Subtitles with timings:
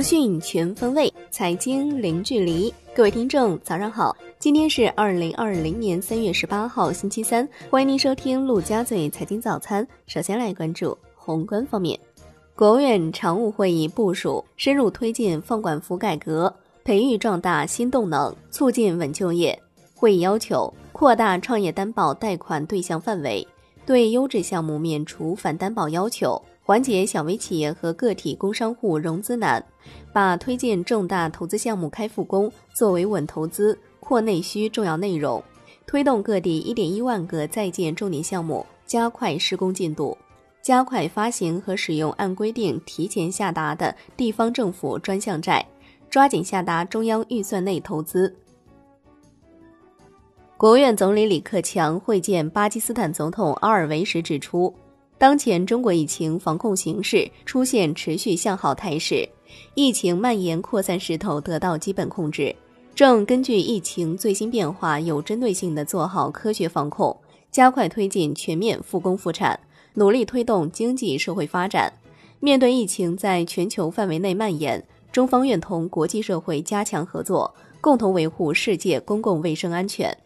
[0.00, 2.72] 资讯全方位，财经零距离。
[2.94, 4.16] 各位听众，早上好！
[4.38, 7.46] 今天是二零二零年三月十八号，星期三。
[7.68, 9.86] 欢迎您收听陆家嘴财经早餐。
[10.06, 12.00] 首先来关注宏观方面，
[12.56, 16.50] 国务院常务会议部署深入推进放管服改革，
[16.82, 19.60] 培育壮大新动能，促进稳就业。
[19.94, 23.46] 会议要求扩大创业担保贷款对象范围，
[23.84, 26.40] 对优质项目免除反担保要求。
[26.62, 29.64] 缓解小微企业和个体工商户融资难，
[30.12, 35.42] 把推进重大投资项目开复工作为稳投资、扩内需重要内容，
[35.84, 40.16] 推动各地一点一万个在建重点项目加快施工进度，
[40.62, 45.66] 加快发行和使用按规定提前下达的地方政府专项债，
[46.08, 48.32] 抓紧下达中央预算内投资。
[50.56, 54.72] 国务院总理李克强会见巴基斯坦总统阿尔维时指出。
[55.20, 59.28] 当前中国疫情防控形势出现持续向好态势，
[59.74, 62.56] 疫情蔓延扩散势头得到基本控制，
[62.94, 67.14] 正根据疫情最新变化，有针对性地做好科学防控，
[67.50, 69.60] 加快推进全面复工复产，
[69.92, 71.92] 努力推动经济社会发展。
[72.38, 80.16] 面对疫情在全球范围内蔓延，中方愿同国际社会加强合作，共同维护世界公共卫生安全。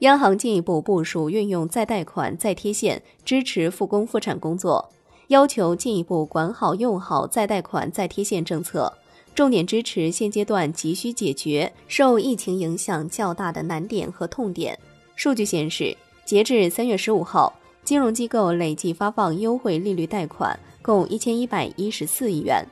[0.00, 4.90] 央行进一步部署运用再贷款、再贴现，支持复工复产工作，
[5.28, 8.92] 要求进一步管好用好再贷款、再贴现政策，
[9.34, 14.78] 重点支持现阶段急需解决受疫情影响较大的难点和痛点。
[15.14, 17.52] 数据显示，截至三月十五号，
[17.84, 22.66] 金融机构累计发放优惠利率贷款共一千一百一十四亿元。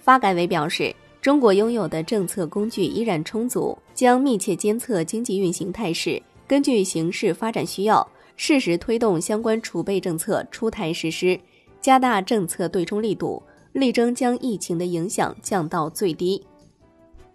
[0.00, 0.94] 发改委表示。
[1.20, 11.38] 中国拥有的政策工具依然充足，将密切监测经济运行态势，根据形势发展需要，适时推动相关储备政策出台实施，
[11.78, 16.42] 加大政策对冲力度，力争将疫情的影响降到最低。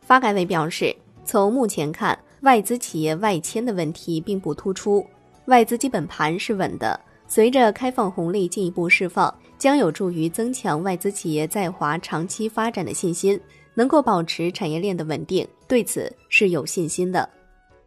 [0.01, 5.05] 发改委表示，从目前看，外资企业外迁的问题并不突出，
[5.45, 6.99] 外资基本盘是稳的。
[7.27, 13.39] 随着开放红利进一步释放，将有助于增强外资企业在华长期发展的信心。
[13.75, 17.29] 能够保持产业链的稳定，对此是有信心的。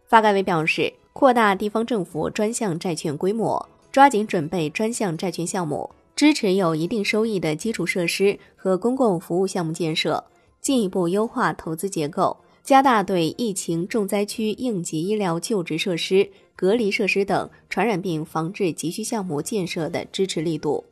[0.07, 10.25] 发改委表示，扩大地方政府专项债券规模，抓紧准备专项债券项目，支持有一定收益的基础设施和公共服务项目建设，
[10.61, 20.85] 进一步优化投资结构，加大对疫情重灾区应急医疗救治设施、隔离设施等传染病防治急需项目建设的支持力度。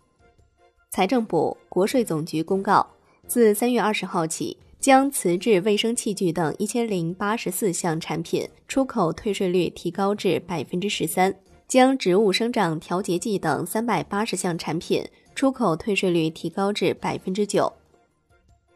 [0.90, 2.86] 财政部、国税总局公告，
[3.26, 4.56] 自三月二十号起。
[4.86, 11.34] 将瓷质卫生器具等一千零八十四项产品出口退税率提高至百分之十三，
[11.66, 15.04] 将植物生长调节剂等三百八十项产品
[15.34, 17.72] 出口退税率提高至百分之九。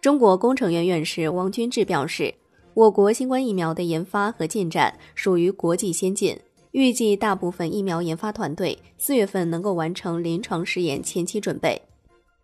[0.00, 2.34] 中国工程院院士王军志表示，
[2.75, 6.37] 我国新冠疫苗的研发和进展属于国际先进，
[6.72, 11.81] 预计大部分疫苗研发团队四月份能够完成临床试验前期准备。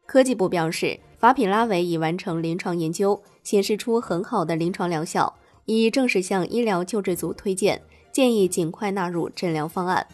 [0.07, 3.21] 科技部表示，法匹拉韦已完成临床研究。
[3.47, 5.33] 显示出很好的临床疗效，
[5.67, 10.05] 已正式向医疗救治组推荐，建议尽快纳入诊疗方案。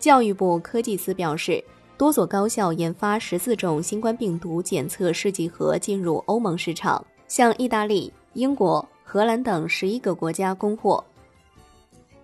[0.00, 1.62] 教育部科技司表示，
[1.96, 11.04] 多所高校研发十四种新冠病毒检测试剂盒进入欧盟市场，向意大利、英国、荷兰等十一个国家供货。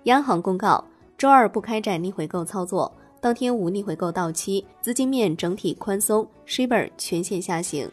[0.07, 0.85] 央行公告，
[1.17, 7.89] 周二不开展逆回购操作，当天无逆回购到期，资金面整体宽松，Shibor 全线下行。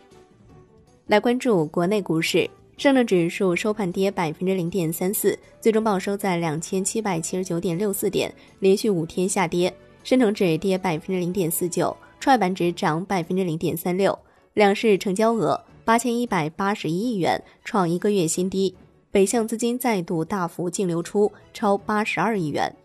[1.07, 8.29] 来关注国内股市，上证指数收盘跌百分之零点三四，最终报收在两千七百七十九点六四点，
[8.59, 9.73] 连续五天下跌。
[10.03, 14.17] 深成指跌百分之零点四九，创业板指涨百分之零点三六。
[14.53, 18.75] 两市成交额八千一百八十一亿元，创一个月新低。
[19.09, 22.75] 北向资金再度大幅净流出，超八十二亿元。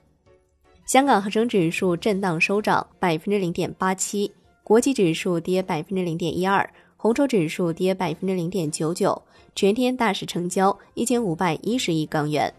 [0.87, 4.31] 香港恒生指数震荡收涨百分之零点八七，
[4.63, 6.73] 国际指数跌百分之零点一二。
[7.03, 9.21] 红筹指数跌百分之零点九九，
[9.57, 12.55] 全天大市成交一千五百一十亿港元。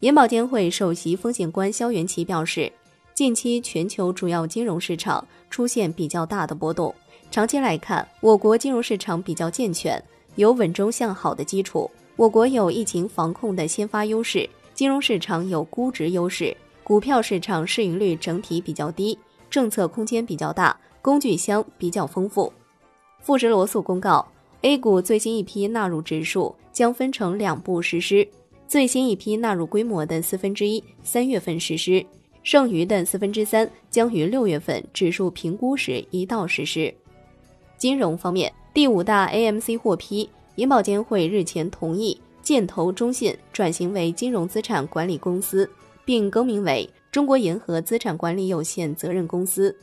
[0.00, 2.72] 银保监会首席风险官肖元奇表示，
[3.14, 6.92] 近期全球主要金融市场出现比较大的波动，
[7.30, 10.02] 长期来看，我国金融市场比较健全，
[10.34, 11.88] 有稳中向好的基础。
[12.16, 19.16] 我国有疫情防控的先发优势，金融市场有估值优势，股票市场市盈率整体比较低，
[19.48, 22.52] 政策空间比较大，工具箱比较丰富。
[23.20, 24.26] 富时罗素公告
[24.62, 28.26] ，A 股最新一批纳入指数将分成两步实施，
[28.68, 32.04] 最新一批纳入规模的四分之一三月份实施，
[32.42, 36.92] 剩余的四分之三将于六月份指数评估时一道实施。
[37.76, 45.68] 金融方面，第五大 AMC 获批，银保监会日前同意建投中信转型为金融资产管理公司，
[46.04, 49.76] 并更名为中国银河资产管理有限责任公司。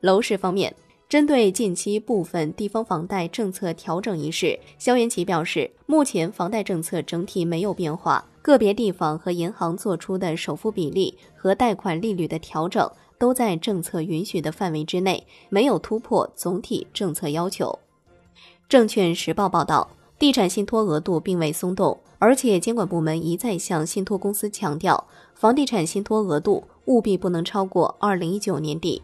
[0.00, 0.74] 楼市方面，
[1.12, 17.78] 针对近期部分地方房贷政策调整一事，肖元奇表示，目前房贷政策整体没有变化，个别地方和银行做出的首付比例和贷款利率的调整都在政策允许的范围之内，没有突破总体政策要求。
[18.66, 29.02] 证券时报报道，地产信托额度并未松动，而且监管部门一再向信托公司强调，房地产信托额度务必不能超过二零一九年底。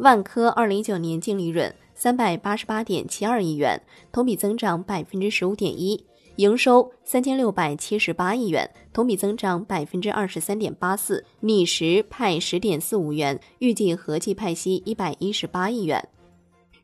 [0.00, 6.02] 万科二零一九年净利润三百八十八点七二亿元，同比增长百分之十五点一；
[6.36, 11.26] 营收三千六百七十八亿元，同比增长百分之二十三点八四。
[11.40, 16.08] 拟时派十点四五元，预计合计派息一百一十八亿元。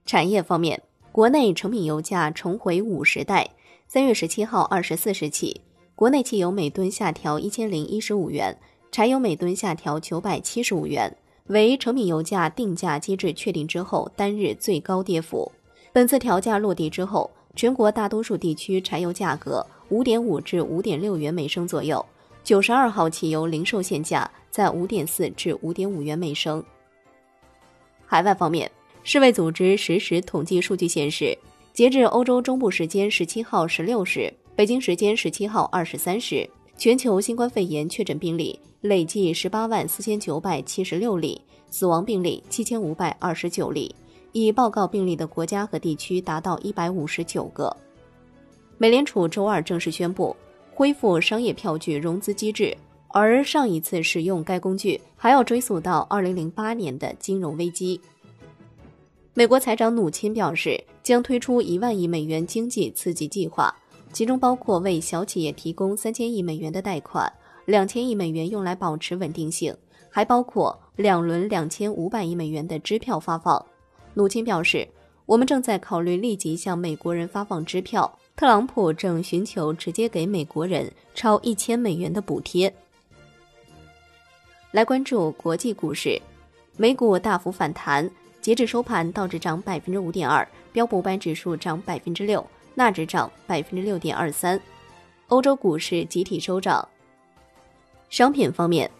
[0.05, 3.49] 产业方面，国内成品油价重回五十代，
[3.89, 5.63] 三月十七号二十四时起，
[5.95, 8.59] 国内汽油每吨下调一千零一十五元，
[8.93, 11.17] 柴油每吨下调九百七十五元。
[11.49, 15.51] 为成品油价定价机制确定之后单日最高跌幅。
[15.93, 22.05] 本次调价落地之后，全国大多数地区柴油价格五点五至五点六元每升左右。
[22.43, 26.63] 九十二号汽油零售限价在五点四至五点五元每升。
[28.05, 28.71] 海外方面，
[29.03, 31.37] 世卫组织实时统计数据显示，
[31.73, 36.49] 截至欧洲中部时间十七号十六时，北京时间十七号二十三时。
[36.79, 41.41] 全球新冠肺炎确诊病例累计十八万四千九百七十六例，
[41.71, 43.95] 死亡病例七千五百二十九例，
[44.33, 47.77] 已报告病例的国家和地区达到一百五十九个。
[48.79, 50.35] 美联储周二正式宣布
[50.73, 52.77] 恢复商业票据融资机制，
[53.09, 58.01] 而上一次使用该工具还要追溯到二零零八年的金融危机。
[59.35, 63.75] 美国财长努钦表示，将推出一万亿美元经济刺激计划。
[64.13, 67.31] 其中包括为小企业提供三千亿美元的贷款，
[67.67, 69.77] 两千亿美元用来保持稳定性，
[70.09, 73.65] 还包括两轮两千五百亿美元的支票发放。
[74.15, 74.89] 鲁钦表示，
[75.27, 78.19] 我们正在考虑立即向美国人发放支票。
[78.37, 82.73] 特朗普正寻求直接给美国人超一千美元的补贴。
[84.73, 86.21] 来关注国际股市，
[86.77, 88.11] 美股大幅反弹，
[88.43, 92.47] 截至收盘，道指涨百分之五点二，标普五百指数涨百分之六。
[92.75, 94.61] 纳指涨百分之六点二三，
[95.29, 96.87] 欧洲股市集体收涨。
[98.17, 98.91] 商品方面，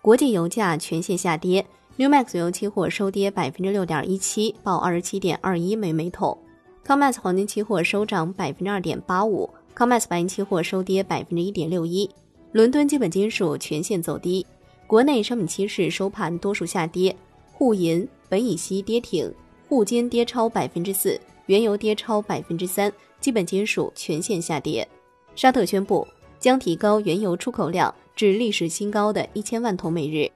[0.00, 1.66] 国际油价全线下跌
[1.98, 6.38] ，Newmax 油期货收跌百分之六点一七，报二十七点二一每每桶
[6.86, 12.08] ；Comex 黄金期货收涨百分之二点八五，Comex 白银期货收跌百分之一点六一。
[12.52, 14.46] 伦敦基本金属全线走低，
[14.86, 17.16] 国内商品期市收盘多数下跌，
[17.52, 19.34] 沪银、苯乙烯跌停，
[19.68, 22.92] 沪金跌超百分之四，原油跌超百分之三。
[23.18, 24.86] 基本金属全线下跌。
[25.34, 26.06] 沙特宣布
[26.38, 30.30] 将提高原油出口量至历史新高的一千万桶每日。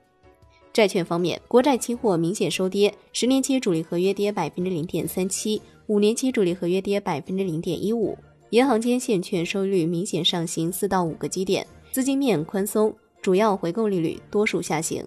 [0.72, 8.16] 债券方面，国债期货明显收跌，十年期主力合约跌百分之零点三七，五年期主力合约跌百分之零点一五。
[8.48, 15.04] 银行间现券收益率明显上行四到五个基点，资金面宽松，主要回购利率多数下行。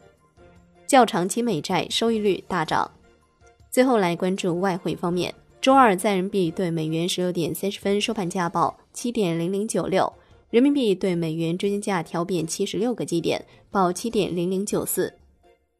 [0.86, 2.92] 较长期美债收益率大涨。
[3.72, 5.34] 最后来关注外汇方面。
[5.60, 10.14] 周二在人民币对美元十六点三十分收盘价报七点零零九六，
[10.50, 15.14] 人民币对美元中间价调贬七十六个基点，报七点零零九四。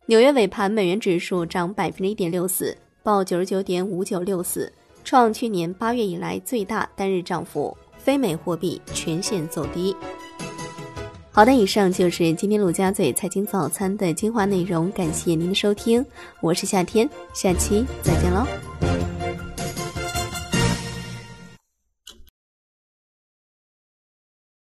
[0.08, 4.72] 纽约尾盘美元指数涨百分之一点六四，报九十九点五九六四，
[5.04, 7.76] 创去年八月以来最大单日涨幅。
[7.98, 9.94] 非美货币全线走低。
[11.32, 16.06] 好的，以上就是今天陆家嘴财经早餐的精华内容，感谢您的收听，
[16.42, 18.46] 我是夏天，下期再见喽。